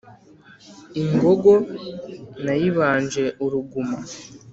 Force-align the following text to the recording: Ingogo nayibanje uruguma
Ingogo 1.01 1.53
nayibanje 2.43 3.23
uruguma 3.45 3.97